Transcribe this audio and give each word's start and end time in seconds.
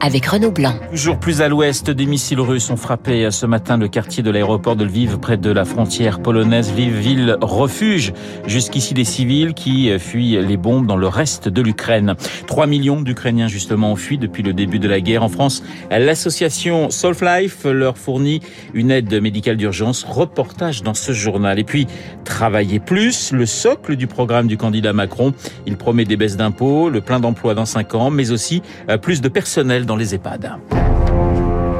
avec 0.00 0.26
Renaud 0.26 0.50
Blanc. 0.50 0.74
Toujours 0.90 1.18
plus 1.18 1.42
à 1.42 1.48
l'ouest, 1.48 1.90
des 1.90 2.06
missiles 2.06 2.40
russes 2.40 2.70
ont 2.70 2.76
frappé 2.76 3.30
ce 3.30 3.46
matin 3.46 3.76
le 3.76 3.88
quartier 3.88 4.22
de 4.22 4.30
l'aéroport 4.30 4.76
de 4.76 4.84
Lviv 4.84 5.18
près 5.18 5.36
de 5.36 5.50
la 5.50 5.64
frontière 5.64 6.20
polonaise. 6.20 6.72
Lviv, 6.72 6.96
ville 6.96 7.36
refuge 7.40 8.12
jusqu'ici 8.46 8.94
des 8.94 9.04
civils 9.04 9.54
qui 9.54 9.90
fuient 9.98 10.38
les 10.42 10.56
bombes 10.56 10.86
dans 10.86 10.96
le 10.96 11.06
reste 11.06 11.48
de 11.48 11.62
l'Ukraine. 11.62 12.14
3 12.46 12.66
millions 12.66 13.00
d'Ukrainiens 13.02 13.48
justement 13.48 13.92
ont 13.92 13.96
fui 13.96 14.18
depuis 14.18 14.42
le 14.42 14.52
début 14.52 14.78
de 14.78 14.88
la 14.88 15.00
guerre. 15.00 15.22
En 15.22 15.28
France, 15.28 15.62
l'association 15.90 16.90
Solf 16.90 17.20
Life 17.20 17.64
leur 17.64 17.98
fournit 17.98 18.40
une 18.74 18.90
aide 18.90 19.20
médicale 19.20 19.56
d'urgence. 19.56 20.04
Reportage 20.04 20.82
dans 20.82 20.94
ce 20.94 21.12
journal. 21.12 21.58
Et 21.58 21.64
puis, 21.64 21.86
travailler 22.24 22.80
plus, 22.80 23.32
le 23.32 23.46
socle 23.46 23.96
du 23.96 24.06
programme 24.06 24.46
du 24.46 24.56
candidat 24.56 24.92
Macron. 24.92 25.34
Il 25.66 25.76
promet 25.76 26.04
des 26.04 26.16
baisses 26.16 26.36
d'impôts, 26.36 26.88
le 26.88 27.00
plein 27.00 27.20
d'emploi 27.20 27.54
dans 27.54 27.66
5 27.66 27.94
ans, 27.94 28.10
mais 28.10 28.30
aussi 28.30 28.62
plus 29.02 29.20
de 29.20 29.28
personnel 29.28 29.86
dans 29.90 29.96
les 29.96 30.14
EHPAD. 30.14 30.52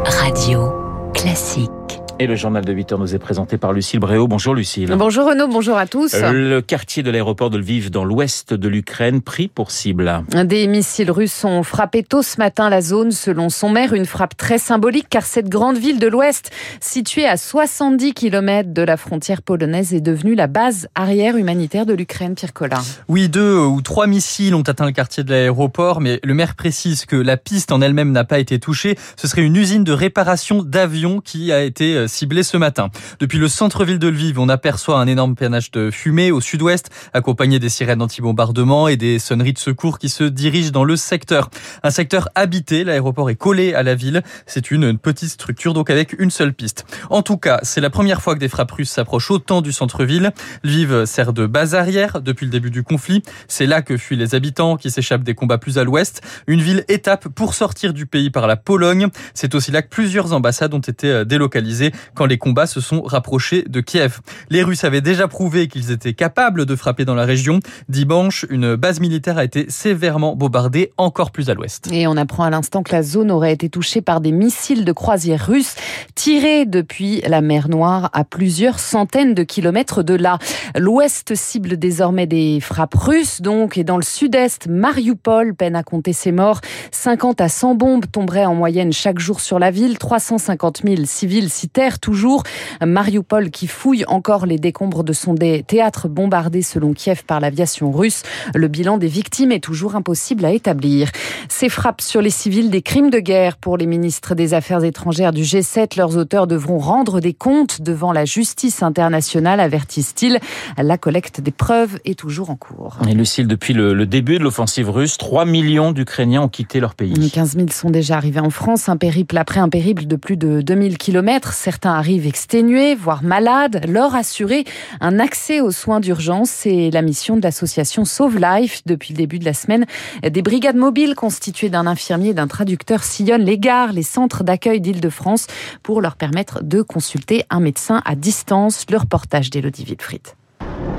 Radio 0.05 0.73
classique. 1.15 2.00
Et 2.23 2.27
le 2.27 2.37
journal 2.37 2.63
de 2.63 2.71
8 2.71 2.93
heures 2.93 2.99
nous 2.99 3.15
est 3.15 3.19
présenté 3.19 3.57
par 3.57 3.73
Lucille 3.73 3.99
Bréau. 3.99 4.29
Bonjour 4.29 4.55
Lucille. 4.55 4.95
Bonjour 4.95 5.27
Renaud, 5.27 5.49
bonjour 5.49 5.79
à 5.79 5.87
tous. 5.87 6.15
Le 6.15 6.61
quartier 6.61 7.03
de 7.03 7.11
l'aéroport 7.11 7.49
de 7.49 7.57
Lviv 7.57 7.91
dans 7.91 8.05
l'ouest 8.05 8.53
de 8.53 8.69
l'Ukraine 8.69 9.23
pris 9.23 9.49
pour 9.49 9.71
cible. 9.71 10.23
Des 10.45 10.67
missiles 10.67 11.11
russes 11.11 11.47
ont 11.47 11.63
frappé 11.63 12.03
tôt 12.03 12.21
ce 12.21 12.37
matin 12.37 12.69
la 12.69 12.83
zone 12.83 13.11
selon 13.11 13.49
son 13.49 13.71
maire. 13.71 13.95
Une 13.95 14.05
frappe 14.05 14.37
très 14.37 14.59
symbolique 14.59 15.07
car 15.09 15.25
cette 15.25 15.49
grande 15.49 15.79
ville 15.79 15.99
de 15.99 16.09
l'ouest, 16.09 16.51
située 16.79 17.25
à 17.25 17.39
70 17.39 18.13
km 18.13 18.75
de 18.75 18.83
la 18.83 18.99
frontière 18.99 19.41
polonaise, 19.41 19.95
est 19.95 20.03
devenue 20.03 20.35
la 20.35 20.47
base 20.47 20.89
arrière 20.95 21.39
humanitaire 21.39 21.87
de 21.87 21.95
l'Ukraine, 21.95 22.35
Pierre 22.35 22.53
Collin. 22.53 22.83
Oui, 23.09 23.31
deux 23.31 23.57
ou 23.57 23.81
trois 23.81 24.07
missiles 24.07 24.55
ont 24.55 24.61
atteint 24.61 24.85
le 24.85 24.93
quartier 24.93 25.25
de 25.25 25.31
l'aéroport, 25.31 26.03
mais 26.03 26.21
le 26.23 26.35
maire 26.35 26.55
précise 26.55 27.07
que 27.07 27.17
la 27.17 27.39
piste 27.39 27.73
en 27.73 27.81
elle-même 27.81 28.13
n'a 28.13 28.25
pas 28.25 28.41
été 28.41 28.59
touchée. 28.59 28.99
Ce 29.17 29.27
serait 29.27 29.41
une 29.41 29.57
usine 29.57 29.85
de 29.85 29.93
réparation 29.93 30.63
d'avions 30.63 31.23
qui 31.23 31.51
a 31.51 31.63
été 31.63 32.09
ciblé 32.11 32.43
ce 32.43 32.57
matin. 32.57 32.91
Depuis 33.19 33.39
le 33.39 33.49
centre-ville 33.49 33.99
de 33.99 34.09
Lviv, 34.09 34.39
on 34.39 34.49
aperçoit 34.49 34.99
un 34.99 35.07
énorme 35.07 35.35
panache 35.35 35.71
de 35.71 35.91
fumée 35.91 36.31
au 36.31 36.41
sud-ouest, 36.41 36.91
accompagné 37.15 37.59
des 37.59 37.69
sirènes 37.69 38.03
anti-bombardement 38.03 38.89
et 38.89 38.97
des 38.97 39.19
sonneries 39.19 39.55
de 39.55 39.59
secours 39.59 39.99
qui 39.99 40.09
se 40.09 40.25
dirigent 40.25 40.73
dans 40.73 40.85
le 40.85 40.97
secteur. 40.97 41.49
Un 41.83 41.91
secteur 41.91 42.29
habité, 42.35 42.85
l'aéroport 42.85 43.31
est 43.31 43.37
collé 43.37 43.73
à 43.75 43.83
la 43.83 43.95
ville. 43.95 44.23
C'est 44.47 44.71
une 44.71 44.99
petite 44.99 45.31
structure, 45.31 45.73
donc 45.73 45.89
avec 45.89 46.15
une 46.19 46.31
seule 46.31 46.53
piste. 46.53 46.85
En 47.09 47.23
tout 47.23 47.37
cas, 47.37 47.61
c'est 47.63 47.81
la 47.81 47.91
première 47.91 48.21
fois 48.21 48.35
que 48.35 48.41
des 48.41 48.49
frappes 48.49 48.73
russes 48.73 48.91
s'approchent 48.91 49.31
autant 49.31 49.63
du 49.63 49.73
centre-ville. 49.73 50.33
Lviv 50.65 51.05
sert 51.07 51.33
de 51.33 51.47
base 51.47 51.75
arrière 51.75 52.21
depuis 52.21 52.47
le 52.47 52.53
début 52.53 52.71
du 52.71 52.83
conflit. 52.83 53.23
C'est 53.49 53.67
là 53.67 53.83
que 53.83 53.97
fuient 53.97 54.17
les 54.17 54.35
habitants 54.35 54.77
qui 54.77 54.91
s'échappent 54.91 55.23
des 55.23 55.35
combats 55.35 55.59
plus 55.59 55.79
à 55.79 55.85
l'ouest. 55.85 56.23
Une 56.47 56.61
ville 56.61 56.85
étape 56.89 57.29
pour 57.29 57.55
sortir 57.55 57.93
du 57.93 58.07
pays 58.07 58.31
par 58.31 58.47
la 58.47 58.57
Pologne. 58.57 59.09
C'est 59.35 59.55
aussi 59.55 59.71
là 59.71 59.83
que 59.83 59.89
plusieurs 59.89 60.33
ambassades 60.33 60.75
ont 60.75 60.79
été 60.81 61.25
délocalisées 61.25 61.93
quand 62.15 62.27
les 62.27 62.39
combats 62.39 62.67
se 62.67 62.81
sont 62.81 63.03
rapprochés 63.03 63.65
de 63.69 63.81
Kiev. 63.81 64.21
Les 64.49 64.63
Russes 64.63 64.85
avaient 64.85 65.01
déjà 65.01 65.29
prouvé 65.29 65.69
qu'ils 65.69 65.91
étaient 65.91 66.15
capables 66.15 66.67
de 66.67 66.77
frapper 66.77 67.05
dans 67.05 67.15
la 67.15 67.25
région. 67.25 67.61
Dimanche, 67.89 68.47
une 68.51 68.77
base 68.77 69.01
militaire 69.01 69.39
a 69.39 69.45
été 69.45 69.67
sévèrement 69.69 70.37
bombardée 70.37 70.93
encore 70.97 71.31
plus 71.31 71.51
à 71.51 71.55
l'ouest. 71.55 71.89
Et 71.93 72.07
on 72.07 72.17
apprend 72.17 72.45
à 72.45 72.51
l'instant 72.51 72.83
que 72.83 72.93
la 72.93 73.03
zone 73.03 73.31
aurait 73.31 73.53
été 73.53 73.69
touchée 73.69 74.01
par 74.01 74.21
des 74.21 74.33
missiles 74.33 74.85
de 74.85 74.93
croisière 74.93 75.47
russes 75.47 75.75
tirés 76.15 76.67
depuis 76.67 77.21
la 77.27 77.41
mer 77.41 77.69
Noire 77.69 78.11
à 78.13 78.25
plusieurs 78.25 78.79
centaines 78.79 79.35
de 79.35 79.43
kilomètres 79.43 80.03
de 80.03 80.15
là. 80.15 80.39
L'ouest 80.77 81.35
cible 81.35 81.77
désormais 81.77 82.27
des 82.27 82.61
frappes 82.61 82.95
russes 82.95 83.41
donc 83.41 83.79
et 83.79 83.85
dans 83.85 83.97
le 83.97 84.03
sud-est, 84.03 84.67
Mariupol 84.69 85.55
peine 85.55 85.77
à 85.77 85.83
compter 85.83 86.13
ses 86.13 86.33
morts. 86.33 86.61
50 86.91 87.41
à 87.41 87.49
100 87.49 87.75
bombes 87.75 88.05
tomberaient 88.11 88.47
en 88.47 88.55
moyenne 88.55 88.93
chaque 88.93 89.19
jour 89.19 89.41
sur 89.41 89.59
la 89.59 89.71
ville. 89.71 89.99
350 89.99 90.83
000 90.85 91.03
civils 91.05 91.51
s'y 91.51 91.69
toujours. 91.99 92.43
Mariupol 92.85 93.51
qui 93.51 93.67
fouille 93.67 94.05
encore 94.07 94.47
les 94.47 94.59
décombres 94.59 95.05
de 95.05 95.13
son 95.13 95.35
théâtre 95.35 96.09
bombardé 96.09 96.63
selon 96.63 96.93
Kiev 96.93 97.25
par 97.25 97.41
l'aviation 97.41 97.91
russe. 97.91 98.23
Le 98.55 98.69
bilan 98.69 98.99
des 98.99 99.09
victimes 99.09 99.53
est 99.53 99.61
toujours 99.61 99.97
impossible 99.97 100.45
à 100.45 100.53
établir. 100.53 101.11
Ces 101.49 101.69
frappes 101.69 102.01
sur 102.01 102.21
les 102.21 102.31
civils, 102.31 102.71
des 102.71 102.83
crimes 102.83 103.11
de 103.11 103.19
guerre 103.19 103.57
pour 103.57 103.77
les 103.77 103.87
ministres 103.87 104.35
des 104.35 104.55
Affaires 104.55 104.85
étrangères 104.85 105.33
du 105.33 105.43
G7. 105.43 105.97
Leurs 105.97 106.17
auteurs 106.17 106.47
devront 106.47 106.79
rendre 106.79 107.21
des 107.21 107.35
comptes 107.35 107.81
devant 107.83 108.13
la 108.13 108.25
justice 108.25 108.83
internationale, 108.83 109.61
avertissent-ils. 109.61 110.39
La 110.77 110.99
collecte 110.99 111.41
des 111.41 111.51
preuves 111.51 111.99
est 112.05 112.19
toujours 112.19 112.51
en 112.51 112.57
cours. 112.57 112.99
Et 113.09 113.15
Lucille, 113.15 113.47
depuis 113.47 113.75
le, 113.75 114.07
début 114.07 114.39
de 114.39 114.45
l'offensive 114.45 114.91
russe, 114.91 115.17
3 115.19 115.45
millions 115.45 115.93
d'Ukrainiens 115.93 116.43
ont 116.43 116.49
quitté 116.49 116.81
leur 116.81 116.95
pays. 116.95 117.31
15 117.31 117.57
000 117.57 117.69
sont 117.71 117.91
déjà 117.91 118.17
arrivés 118.17 118.41
en 118.41 118.51
France, 118.51 118.89
un 118.89 118.97
périple 118.97 119.37
après 119.39 119.61
un 119.61 119.69
périple 119.69 120.07
de 120.07 120.17
plus 120.17 120.37
de 120.37 120.61
2000 120.61 120.99
km. 120.99 121.53
Certains 121.53 121.80
arrivent 121.89 122.27
exténués, 122.27 122.95
voire 122.95 123.23
malades, 123.23 123.85
leur 123.89 124.15
assurer 124.15 124.65
un 125.01 125.19
accès 125.19 125.61
aux 125.61 125.71
soins 125.71 126.01
d'urgence. 126.01 126.51
C'est 126.51 126.91
la 126.91 127.03
mission 127.03 127.37
de 127.37 127.43
l'association 127.43 128.05
Sauve 128.05 128.39
Life. 128.39 128.83
Depuis 128.87 129.13
le 129.13 129.19
début 129.19 129.39
de 129.39 129.45
la 129.45 129.55
semaine, 129.55 129.87
des 130.23 130.43
brigades 130.43 130.77
mobiles 130.77 131.15
constituées 131.15 131.71
d'un 131.71 131.87
infirmier 131.87 132.31
et 132.31 132.35
d'un 132.35 132.49
traducteur 132.49 133.03
sillonnent 133.03 133.45
les 133.45 133.59
gares, 133.59 133.93
les 133.93 134.03
centres 134.03 134.45
d'accueil 134.45 134.81
d'Île-de-France 134.81 135.47
pour 135.83 136.01
leur 136.01 136.17
permettre 136.17 136.63
de 136.63 136.83
consulter 136.83 137.45
un 137.51 137.61
médecin 137.61 138.03
à 138.05 138.15
distance. 138.15 138.87
Le 138.91 138.99
reportage 138.99 139.51
d'Élodie 139.51 139.85
Wilfried. 139.85 140.40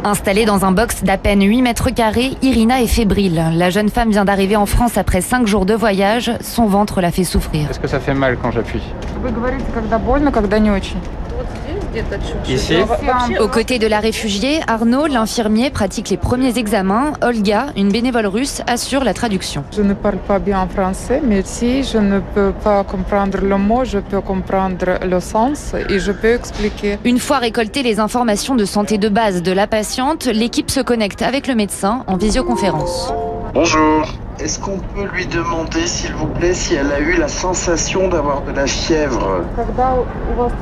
Installée 0.04 0.46
dans 0.46 0.66
un 0.66 0.72
box 0.72 1.04
d'à 1.04 1.20
peine 1.20 1.44
8 1.44 1.62
mètres 1.62 1.92
carrés, 1.92 2.32
Irina 2.42 2.82
est 2.82 2.88
fébrile. 2.88 3.44
La 3.54 3.70
jeune 3.70 3.90
femme 3.90 4.10
vient 4.10 4.26
d'arriver 4.26 4.56
en 4.56 4.66
France 4.66 4.98
après 4.98 5.22
5 5.22 5.46
jours 5.46 5.68
de 5.68 5.76
voyage. 5.76 6.32
Son 6.42 6.66
ventre 6.66 7.02
la 7.02 7.12
fait 7.12 7.24
souffrir. 7.24 7.70
Est-ce 7.70 7.80
que 7.80 7.88
ça 7.88 8.00
fait 8.00 8.16
mal 8.16 8.38
quand 8.42 8.50
j'appuie? 8.50 8.82
Ici. 12.48 12.76
Aux 13.40 13.48
côtés 13.48 13.80
de 13.80 13.88
la 13.88 14.00
réfugiée, 14.00 14.62
Arnaud, 14.68 15.08
l'infirmier, 15.08 15.70
pratique 15.70 16.10
les 16.10 16.18
premiers 16.18 16.58
examens. 16.58 17.14
Olga, 17.22 17.68
une 17.76 17.92
bénévole 17.92 18.28
russe, 18.28 18.62
assure 18.68 19.04
la 19.04 19.14
traduction. 19.14 19.64
Je 19.76 19.82
ne 19.82 19.94
parle 19.94 20.18
pas 20.18 20.40
bien 20.40 20.68
français, 20.68 21.22
mais 21.24 21.42
si 21.44 21.84
je 21.84 21.98
ne 21.98 22.20
peux 22.20 22.54
pas 22.64 22.84
comprendre 22.84 23.40
le 23.42 23.58
mot, 23.58 23.84
je 23.84 24.00
peux 24.00 24.22
comprendre 24.22 25.00
le 25.06 25.20
sens 25.20 25.74
et 25.90 26.00
je 26.00 26.12
peux 26.12 26.34
expliquer. 26.34 26.98
Une 27.04 27.20
fois 27.20 27.40
récoltées 27.40 27.84
les 27.84 28.00
informations 28.00 28.56
de 28.56 28.66
santé 28.66 28.98
de 28.98 29.10
base 29.10 29.42
de 29.42 29.52
la 29.52 29.68
patiente, 29.68 30.26
l'équipe 30.26 30.72
se 30.72 30.80
connecte 30.80 31.22
avec 31.22 31.48
le 31.48 31.56
médecin 31.56 32.04
en 32.08 32.18
visioconférence. 32.18 33.14
Bonjour. 33.54 34.08
Est-ce 34.40 34.60
qu'on 34.60 34.78
peut 34.78 35.08
lui 35.14 35.28
demander, 35.28 35.86
s'il 35.86 36.14
vous 36.14 36.28
plaît, 36.28 36.54
si 36.54 36.76
elle 36.76 36.92
a 36.92 37.00
eu 37.00 37.18
la 37.18 37.28
sensation 37.28 38.08
d'avoir 38.08 38.42
de 38.44 38.52
la 38.52 38.66
fièvre? 38.66 39.44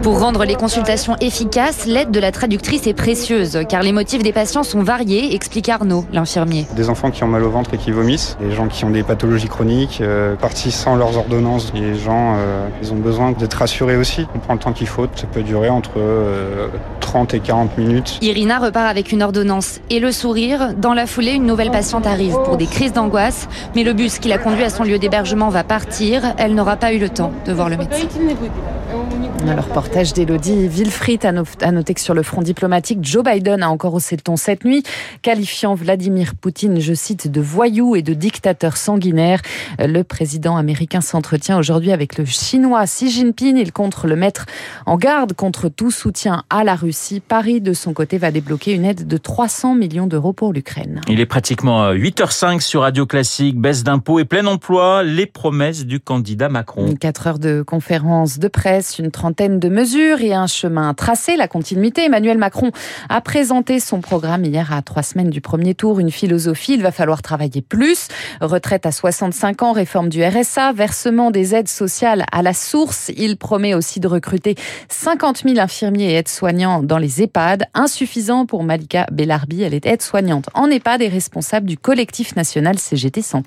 Pour 0.02 0.20
rendre 0.20 0.44
les 0.44 0.56
consultations 0.56 1.16
efficaces, 1.22 1.86
l'aide 1.86 2.12
de 2.12 2.20
la 2.20 2.32
traductrice 2.32 2.88
est 2.88 2.94
précieuse, 2.94 3.60
car 3.70 3.82
les 3.82 3.92
motifs 3.92 4.24
des 4.24 4.34
patients 4.34 4.64
sont 4.64 4.84
variés, 4.84 5.34
explique 5.34 5.70
Arnaud, 5.70 6.06
l'infirmier. 6.12 6.68
Des 6.76 6.90
enfants 6.90 7.12
qui 7.12 7.24
ont 7.24 7.28
mal 7.28 7.44
au 7.44 7.50
ventre 7.50 7.74
et 7.74 7.78
qui 7.78 7.92
vomissent, 7.92 8.38
des 8.42 8.52
gens 8.52 8.68
qui 8.68 8.84
ont 8.86 8.90
des 8.90 9.04
pathologies 9.04 9.48
chroniques, 9.48 10.00
euh, 10.02 10.36
partis 10.36 10.72
sans 10.72 10.96
leurs 10.96 11.18
ordonnances. 11.18 11.72
Les 11.74 11.96
gens, 11.96 12.36
euh, 12.38 12.68
ils 12.82 12.92
ont 12.92 12.98
besoin 12.98 13.32
d'être 13.32 13.54
rassurés 13.54 13.96
aussi. 13.96 14.28
On 14.36 14.40
prend 14.40 14.54
le 14.54 14.60
temps 14.60 14.74
qu'il 14.74 14.88
faut, 14.88 15.08
ça 15.16 15.28
peut 15.28 15.44
durer 15.44 15.70
entre 15.70 15.92
euh, 15.98 16.68
30 17.00 17.34
et 17.34 17.40
40 17.40 17.78
minutes. 17.78 18.20
Irina 18.22 18.60
repart 18.60 18.88
avec 18.88 19.12
une 19.12 19.24
ordonnance 19.24 19.80
et 19.90 20.00
le 20.00 20.12
sourire. 20.12 20.74
Dans 20.76 20.94
la 20.94 21.08
foulée, 21.08 21.32
une 21.32 21.46
nouvelle 21.46 21.72
patiente 21.72 22.06
arrive 22.06 22.36
pour 22.46 22.58
des 22.58 22.68
crises 22.68 22.94
d'angoisse. 22.94 23.48
Mais 23.76 23.84
le 23.84 23.94
bus 23.94 24.20
qui 24.20 24.28
l'a 24.28 24.38
conduit 24.38 24.64
à 24.64 24.70
son 24.70 24.84
lieu 24.84 25.00
d'hébergement 25.00 25.50
va 25.50 25.64
partir. 25.64 26.34
Elle 26.38 26.56
n'aura 26.56 26.78
pas 26.78 26.94
eu 26.94 27.00
le 27.00 27.10
temps 27.10 27.32
de 27.46 27.54
voir 27.54 27.70
le 27.70 27.78
médecin. 27.78 28.08
Le 29.46 29.62
reportage 29.62 30.14
d'Elodie 30.14 30.68
Wilfried 30.68 31.26
a 31.26 31.72
noté 31.72 31.94
que 31.94 32.02
sur 32.02 32.14
le 32.14 32.24
front 32.24 32.42
diplomatique, 32.42 33.00
Joe 33.02 33.24
Biden 33.24 33.64
a 33.64 33.70
encore 33.70 33.94
haussé 33.94 34.16
le 34.16 34.22
ton 34.22 34.36
cette 34.36 34.66
nuit, 34.66 34.84
qualifiant 35.22 35.76
Vladimir 35.76 36.36
Poutine, 36.36 36.80
je 36.80 36.94
cite, 36.94 37.32
de 37.32 37.40
voyou 37.40 37.96
et 37.96 38.02
de 38.02 38.14
dictateur 38.14 38.78
sanguinaire. 38.78 39.42
Le 39.80 40.04
président 40.04 40.58
américain 40.58 41.02
s'entretient 41.02 41.58
aujourd'hui 41.58 41.92
avec 41.92 42.18
le 42.18 42.26
chinois 42.26 42.86
Xi 42.86 43.10
Jinping. 43.10 43.58
Il 43.58 43.72
compte 43.72 44.04
le 44.04 44.16
mettre 44.16 44.46
en 44.86 44.98
garde 44.98 45.34
contre 45.34 45.70
tout 45.70 45.92
soutien 45.92 46.44
à 46.50 46.64
la 46.64 46.76
Russie. 46.76 47.22
Paris, 47.22 47.62
de 47.62 47.74
son 47.74 47.94
côté, 47.94 48.18
va 48.18 48.32
débloquer 48.32 48.74
une 48.74 48.86
aide 48.86 49.08
de 49.08 49.18
300 49.18 49.76
millions 49.76 50.08
d'euros 50.08 50.34
pour 50.34 50.54
l'Ukraine. 50.54 51.02
Il 51.08 51.20
est 51.20 51.26
pratiquement 51.26 51.92
8h05 51.94 52.60
sur 52.60 52.82
Radio 52.82 53.06
Classique, 53.06 53.49
baisse 53.58 53.84
d'impôts 53.84 54.20
et 54.20 54.26
plein 54.26 54.46
emploi, 54.46 55.04
les 55.04 55.26
promesses 55.26 55.86
du 55.86 56.00
candidat 56.00 56.50
Macron. 56.50 56.96
4 56.96 57.28
heures 57.28 57.40
de 57.40 57.62
conférence 57.62 58.40
de 58.40 58.48
presse 58.48 59.00
une 59.00 59.12
trentaine 59.12 59.60
de 59.60 59.70
mesures 59.70 60.22
et 60.22 60.34
un 60.34 60.48
chemin 60.48 60.94
tracé, 60.94 61.36
la 61.36 61.48
continuité. 61.48 62.06
Emmanuel 62.06 62.38
Macron 62.38 62.72
a 63.10 63.22
présenté 63.22 63.80
son 63.80 64.02
programme 64.02 64.44
hier 64.46 64.74
à 64.74 64.82
trois 64.82 65.04
semaines 65.04 65.30
du 65.30 65.42
premier 65.42 65.76
tour. 65.76 66.00
Une 66.00 66.12
philosophie, 66.12 66.74
il 66.74 66.82
va 66.82 66.92
falloir 66.92 67.22
travailler 67.22 67.62
plus. 67.62 68.08
Retraite 68.42 68.86
à 68.86 68.92
65 68.92 69.64
ans, 69.64 69.72
réforme 69.72 70.10
du 70.10 70.24
RSA, 70.24 70.74
versement 70.74 71.32
des 71.32 71.56
aides 71.56 71.68
sociales 71.68 72.26
à 72.32 72.42
la 72.42 72.54
source. 72.54 73.12
Il 73.18 73.38
promet 73.38 73.74
aussi 73.74 74.00
de 74.00 74.08
recruter 74.08 74.56
50 74.90 75.44
000 75.46 75.60
infirmiers 75.60 76.12
et 76.12 76.16
aides-soignants 76.16 76.84
dans 76.84 76.98
les 76.98 77.22
EHPAD. 77.22 77.66
Insuffisant 77.74 78.46
pour 78.46 78.64
Malika 78.64 79.08
Bellarbi. 79.12 79.64
Elle 79.64 79.74
est 79.74 79.86
aide-soignante 79.86 80.50
en 80.54 80.70
EHPAD 80.70 81.02
et 81.02 81.08
responsable 81.08 81.68
du 81.68 81.78
collectif 81.78 82.36
national 82.36 82.78
CGT 82.78 83.22
Santé. 83.22 83.39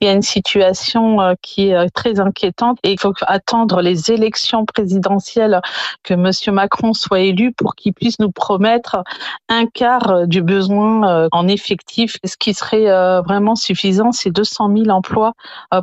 Il 0.00 0.06
y 0.06 0.10
a 0.10 0.12
une 0.12 0.22
situation 0.22 1.20
euh, 1.20 1.34
qui 1.42 1.68
est 1.68 1.74
euh, 1.74 1.86
très 1.92 2.20
inquiétante 2.20 2.78
et 2.82 2.92
il 2.92 3.00
faut 3.00 3.12
attendre 3.26 3.80
les 3.80 4.10
élections 4.10 4.64
présidentielles 4.64 5.60
que 6.02 6.14
Monsieur 6.14 6.52
Macron 6.52 6.92
soit 6.92 7.20
élu 7.20 7.52
pour 7.52 7.74
qu'il 7.74 7.92
puisse 7.92 8.18
nous 8.18 8.30
promettre 8.30 9.02
un 9.48 9.66
quart 9.66 10.10
euh, 10.10 10.26
du 10.26 10.42
besoin 10.42 11.28
en 11.32 11.48
effectif. 11.48 12.18
Ce 12.24 12.36
qui 12.36 12.54
serait 12.54 12.86
vraiment 13.22 13.54
suffisant, 13.54 14.12
c'est 14.12 14.30
200 14.30 14.70
000 14.76 14.88
emplois 14.90 15.32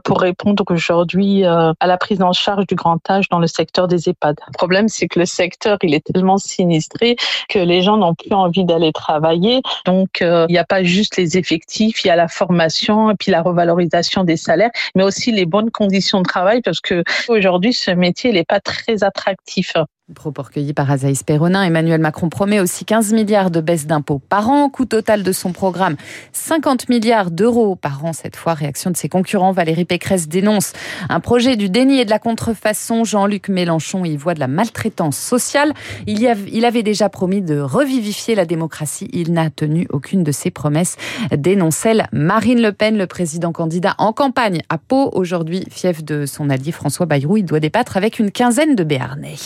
pour 0.04 0.20
répondre 0.20 0.64
aujourd'hui 0.70 1.44
à 1.46 1.74
la 1.82 1.98
prise 1.98 2.22
en 2.22 2.34
charge 2.34 2.66
du 2.68 2.76
grand 2.76 3.00
âge 3.10 3.30
dans 3.30 3.40
le 3.40 3.48
secteur 3.48 3.88
des 3.88 4.10
EHPAD. 4.10 4.40
Le 4.48 4.54
problème, 4.54 4.88
c'est 4.88 5.08
que 5.08 5.20
le 5.20 5.26
secteur, 5.26 5.78
il 5.84 5.94
est 5.94 6.06
tellement 6.06 6.38
sinistré 6.38 7.16
que 7.50 7.60
les 7.60 7.82
gens 7.82 7.98
n'ont 7.98 8.16
plus 8.16 8.34
envie 8.34 8.66
d'aller 8.66 8.92
travailler. 8.92 9.62
Donc, 9.86 10.18
il 10.22 10.48
n'y 10.50 10.58
a 10.58 10.66
pas 10.66 10.84
juste 10.84 11.18
les 11.18 11.38
effectifs, 11.38 12.04
il 12.04 12.08
y 12.08 12.12
a 12.12 12.16
la 12.16 12.28
formation 12.28 13.12
et 13.12 13.16
puis 13.16 13.32
la 13.32 13.42
revalorisation 13.46 14.24
des 14.24 14.38
salaires, 14.38 14.72
mais 14.96 15.04
aussi 15.04 15.32
les 15.32 15.46
bonnes 15.46 15.72
conditions 15.72 16.22
de 16.22 16.28
travail 16.28 16.62
parce 16.62 16.82
que 16.82 17.04
aujourd'hui, 17.28 17.74
ce 17.74 17.92
métier 17.92 18.32
n'est 18.32 18.44
pas 18.44 18.60
très 18.60 19.04
attractif. 19.04 19.74
Propos 20.14 20.44
recueillis 20.44 20.74
par 20.74 20.92
Azaïs 20.92 21.24
Perronin. 21.24 21.64
Emmanuel 21.64 22.00
Macron 22.00 22.30
promet 22.30 22.60
aussi 22.60 22.86
15 22.86 23.12
milliards 23.12 23.50
de 23.50 23.60
baisse 23.60 23.88
d'impôts 23.88 24.20
par 24.20 24.52
an. 24.52 24.70
Coût 24.70 24.86
total 24.86 25.24
de 25.24 25.32
son 25.32 25.52
programme, 25.52 25.96
50 26.32 26.90
milliards 26.90 27.32
d'euros 27.32 27.76
par 27.76 28.06
an. 28.06 28.14
Cette 28.14 28.36
fois, 28.36 28.54
réaction 28.54 28.92
de 28.92 28.98
ses 28.98 29.10
concurrents. 29.10 29.52
Valérie 29.52 29.84
Pécresse 29.84 30.28
dénonce 30.28 30.74
un 31.10 31.20
projet 31.20 31.56
du 31.56 31.70
déni 31.70 32.00
et 32.00 32.06
de 32.06 32.12
la 32.12 32.20
contrefaçon. 32.20 33.04
Jean-Luc 33.04 33.50
Mélenchon 33.50 34.06
y 34.06 34.16
voit 34.16 34.36
de 34.36 34.40
la 34.40 34.48
maltraitance 34.48 35.18
sociale. 35.18 35.74
Il, 36.06 36.24
avait 36.28 36.84
déjà 36.84 37.10
promis 37.10 37.42
de 37.42 37.60
revivifier 37.60 38.36
la 38.36 38.46
démocratie. 38.46 39.10
Il 39.12 39.34
n'a 39.34 39.50
tenu 39.50 39.88
aucune 39.90 40.24
de 40.24 40.32
ses 40.32 40.52
promesses. 40.52 40.98
Dénonce-elle 41.36 42.10
Marine 42.12 42.62
Le 42.62 42.74
Pen, 42.74 42.96
le 42.96 43.08
président 43.08 43.52
candidat 43.52 43.96
en 43.98 44.14
campagne 44.14 44.62
à 44.70 44.78
Pau. 44.78 45.10
Aujourd'hui, 45.14 45.66
fief 45.72 46.04
de 46.04 46.28
son 46.28 46.52
allié 46.52 46.72
François 46.72 47.08
Bayrou. 47.08 47.38
Il 47.38 47.46
doit 47.46 47.60
débattre 47.60 47.98
avec 47.98 48.20
une 48.20 48.30
quinzaine 48.30 48.76
de 48.76 48.84
Béarnais. 48.84 49.38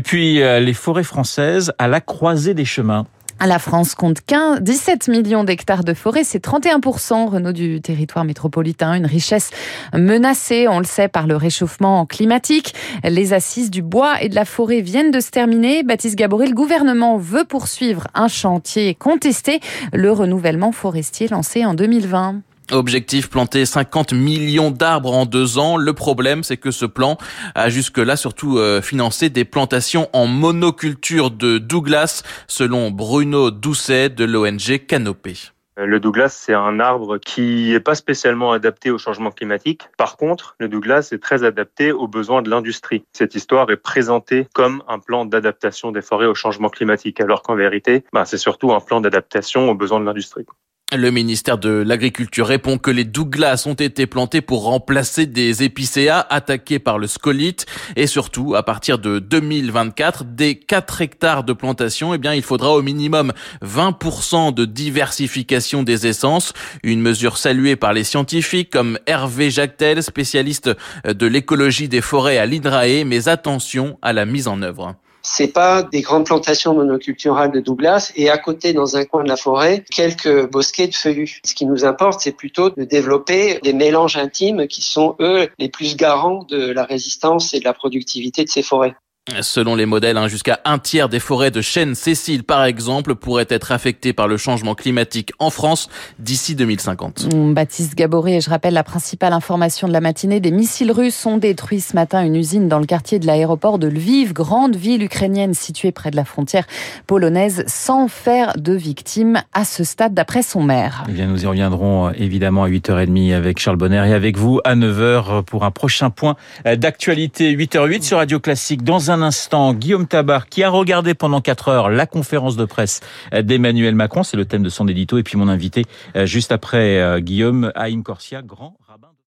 Puis 0.00 0.42
euh, 0.42 0.60
les 0.60 0.74
forêts 0.74 1.04
françaises 1.04 1.72
à 1.78 1.88
la 1.88 2.00
croisée 2.00 2.54
des 2.54 2.64
chemins. 2.64 3.06
La 3.46 3.58
France 3.58 3.94
compte 3.94 4.20
15, 4.20 4.60
17 4.60 5.08
millions 5.08 5.44
d'hectares 5.44 5.82
de 5.82 5.94
forêts, 5.94 6.24
c'est 6.24 6.44
31% 6.44 7.26
Renault 7.26 7.52
du 7.52 7.80
territoire 7.80 8.26
métropolitain, 8.26 8.92
une 8.92 9.06
richesse 9.06 9.50
menacée, 9.94 10.68
on 10.68 10.78
le 10.78 10.84
sait, 10.84 11.08
par 11.08 11.26
le 11.26 11.36
réchauffement 11.36 12.04
climatique. 12.04 12.74
Les 13.02 13.32
assises 13.32 13.70
du 13.70 13.80
bois 13.80 14.20
et 14.20 14.28
de 14.28 14.34
la 14.34 14.44
forêt 14.44 14.82
viennent 14.82 15.10
de 15.10 15.20
se 15.20 15.30
terminer. 15.30 15.82
Baptiste 15.82 16.16
Gabory, 16.16 16.48
le 16.48 16.54
gouvernement 16.54 17.16
veut 17.16 17.44
poursuivre 17.44 18.08
un 18.14 18.28
chantier 18.28 18.94
contesté, 18.94 19.60
le 19.94 20.12
renouvellement 20.12 20.70
forestier 20.70 21.28
lancé 21.28 21.64
en 21.64 21.72
2020. 21.72 22.42
Objectif 22.72 23.28
planter 23.30 23.66
50 23.66 24.12
millions 24.12 24.70
d'arbres 24.70 25.12
en 25.12 25.26
deux 25.26 25.58
ans. 25.58 25.76
Le 25.76 25.92
problème, 25.92 26.44
c'est 26.44 26.56
que 26.56 26.70
ce 26.70 26.86
plan 26.86 27.18
a 27.54 27.68
jusque-là 27.68 28.16
surtout 28.16 28.58
euh, 28.58 28.80
financé 28.80 29.28
des 29.28 29.44
plantations 29.44 30.08
en 30.12 30.26
monoculture 30.26 31.30
de 31.30 31.58
Douglas, 31.58 32.22
selon 32.46 32.90
Bruno 32.90 33.50
Doucet 33.50 34.10
de 34.10 34.24
l'ONG 34.24 34.86
Canopée. 34.86 35.50
Euh, 35.80 35.86
le 35.86 36.00
Douglas, 36.00 36.28
c'est 36.28 36.54
un 36.54 36.78
arbre 36.80 37.18
qui 37.18 37.70
n'est 37.70 37.80
pas 37.80 37.94
spécialement 37.94 38.52
adapté 38.52 38.90
au 38.90 38.98
changement 38.98 39.30
climatique. 39.30 39.88
Par 39.96 40.16
contre, 40.16 40.54
le 40.58 40.68
Douglas 40.68 41.08
est 41.12 41.22
très 41.22 41.44
adapté 41.44 41.92
aux 41.92 42.08
besoins 42.08 42.42
de 42.42 42.50
l'industrie. 42.50 43.04
Cette 43.12 43.34
histoire 43.34 43.70
est 43.70 43.76
présentée 43.76 44.46
comme 44.54 44.82
un 44.88 44.98
plan 44.98 45.24
d'adaptation 45.24 45.92
des 45.92 46.02
forêts 46.02 46.26
au 46.26 46.34
changement 46.34 46.68
climatique, 46.68 47.20
alors 47.20 47.42
qu'en 47.42 47.56
vérité, 47.56 48.04
bah, 48.12 48.24
c'est 48.24 48.38
surtout 48.38 48.72
un 48.72 48.80
plan 48.80 49.00
d'adaptation 49.00 49.70
aux 49.70 49.74
besoins 49.74 50.00
de 50.00 50.04
l'industrie. 50.04 50.46
Le 50.92 51.12
ministère 51.12 51.56
de 51.56 51.70
l'Agriculture 51.70 52.48
répond 52.48 52.76
que 52.76 52.90
les 52.90 53.04
Douglas 53.04 53.62
ont 53.66 53.74
été 53.74 54.06
plantés 54.06 54.40
pour 54.40 54.64
remplacer 54.64 55.26
des 55.26 55.62
épicéas 55.62 56.26
attaqués 56.30 56.80
par 56.80 56.98
le 56.98 57.06
scolite. 57.06 57.66
Et 57.94 58.08
surtout 58.08 58.56
à 58.56 58.64
partir 58.64 58.98
de 58.98 59.20
2024 59.20 60.24
des 60.24 60.56
4 60.56 61.00
hectares 61.00 61.44
de 61.44 61.52
plantation, 61.52 62.12
eh 62.12 62.18
bien 62.18 62.34
il 62.34 62.42
faudra 62.42 62.72
au 62.72 62.82
minimum 62.82 63.32
20% 63.62 64.52
de 64.52 64.64
diversification 64.64 65.84
des 65.84 66.08
essences, 66.08 66.54
une 66.82 67.00
mesure 67.00 67.36
saluée 67.36 67.76
par 67.76 67.92
les 67.92 68.02
scientifiques 68.02 68.70
comme 68.70 68.98
Hervé 69.06 69.48
Jactel, 69.50 70.02
spécialiste 70.02 70.70
de 71.04 71.26
l'écologie 71.26 71.88
des 71.88 72.00
forêts 72.00 72.38
à 72.38 72.46
l'INRAE, 72.46 73.04
mais 73.04 73.28
attention 73.28 73.96
à 74.02 74.12
la 74.12 74.26
mise 74.26 74.48
en 74.48 74.60
œuvre 74.60 74.96
c'est 75.22 75.52
pas 75.52 75.82
des 75.82 76.00
grandes 76.00 76.26
plantations 76.26 76.74
monoculturales 76.74 77.52
de 77.52 77.60
Douglas 77.60 78.12
et 78.16 78.30
à 78.30 78.38
côté, 78.38 78.72
dans 78.72 78.96
un 78.96 79.04
coin 79.04 79.22
de 79.22 79.28
la 79.28 79.36
forêt, 79.36 79.84
quelques 79.90 80.50
bosquets 80.50 80.88
de 80.88 80.94
feuillus. 80.94 81.40
Ce 81.44 81.54
qui 81.54 81.66
nous 81.66 81.84
importe, 81.84 82.20
c'est 82.20 82.36
plutôt 82.36 82.70
de 82.70 82.84
développer 82.84 83.58
des 83.62 83.72
mélanges 83.72 84.16
intimes 84.16 84.66
qui 84.66 84.82
sont, 84.82 85.16
eux, 85.20 85.48
les 85.58 85.68
plus 85.68 85.96
garants 85.96 86.44
de 86.44 86.70
la 86.70 86.84
résistance 86.84 87.54
et 87.54 87.60
de 87.60 87.64
la 87.64 87.74
productivité 87.74 88.44
de 88.44 88.48
ces 88.48 88.62
forêts. 88.62 88.94
Selon 89.42 89.74
les 89.74 89.86
modèles, 89.86 90.16
hein, 90.16 90.28
jusqu'à 90.28 90.60
un 90.64 90.78
tiers 90.78 91.08
des 91.08 91.20
forêts 91.20 91.50
de 91.50 91.60
chênes 91.60 91.94
Cécile, 91.94 92.44
par 92.44 92.64
exemple, 92.64 93.14
pourraient 93.14 93.46
être 93.48 93.72
affectées 93.72 94.12
par 94.12 94.28
le 94.28 94.36
changement 94.36 94.74
climatique 94.74 95.32
en 95.38 95.50
France 95.50 95.88
d'ici 96.18 96.54
2050. 96.54 97.28
Baptiste 97.54 97.94
Gabory, 97.94 98.34
et 98.34 98.40
je 98.40 98.50
rappelle 98.50 98.74
la 98.74 98.84
principale 98.84 99.32
information 99.32 99.88
de 99.88 99.92
la 99.92 100.00
matinée, 100.00 100.40
des 100.40 100.50
missiles 100.50 100.92
russes 100.92 101.24
ont 101.26 101.36
détruit 101.36 101.80
ce 101.80 101.94
matin 101.94 102.22
une 102.22 102.36
usine 102.36 102.68
dans 102.68 102.78
le 102.78 102.86
quartier 102.86 103.18
de 103.18 103.26
l'aéroport 103.26 103.78
de 103.78 103.88
Lviv, 103.88 104.32
grande 104.32 104.76
ville 104.76 105.02
ukrainienne 105.02 105.54
située 105.54 105.92
près 105.92 106.10
de 106.10 106.16
la 106.16 106.24
frontière 106.24 106.66
polonaise, 107.06 107.64
sans 107.66 108.08
faire 108.08 108.52
de 108.56 108.72
victimes 108.72 109.42
à 109.52 109.64
ce 109.64 109.84
stade, 109.84 110.14
d'après 110.14 110.42
son 110.42 110.62
maire. 110.62 111.04
Eh 111.08 111.12
bien, 111.12 111.26
nous 111.26 111.42
y 111.42 111.46
reviendrons 111.46 112.08
euh, 112.08 112.12
évidemment 112.16 112.64
à 112.64 112.68
8h30 112.68 113.34
avec 113.34 113.58
Charles 113.58 113.76
Bonner 113.76 114.08
et 114.08 114.14
avec 114.14 114.36
vous 114.36 114.60
à 114.64 114.74
9h 114.74 115.44
pour 115.44 115.64
un 115.64 115.70
prochain 115.70 116.10
point 116.10 116.36
euh, 116.66 116.76
d'actualité. 116.76 117.54
8h08 117.54 118.02
sur 118.02 118.18
Radio 118.18 118.40
Classique. 118.40 118.82
Dans 118.84 119.10
un 119.10 119.19
instant 119.22 119.74
Guillaume 119.74 120.06
Tabar 120.06 120.48
qui 120.48 120.62
a 120.62 120.70
regardé 120.70 121.14
pendant 121.14 121.40
4 121.40 121.68
heures 121.68 121.90
la 121.90 122.06
conférence 122.06 122.56
de 122.56 122.64
presse 122.64 123.00
d'Emmanuel 123.32 123.94
Macron. 123.94 124.22
C'est 124.22 124.36
le 124.36 124.44
thème 124.44 124.62
de 124.62 124.68
son 124.68 124.88
édito. 124.88 125.18
Et 125.18 125.22
puis 125.22 125.36
mon 125.36 125.48
invité, 125.48 125.84
euh, 126.16 126.26
juste 126.26 126.52
après 126.52 126.98
euh, 127.00 127.20
Guillaume, 127.20 127.72
Haïm 127.74 128.02
Corsia, 128.02 128.42
grand 128.42 128.76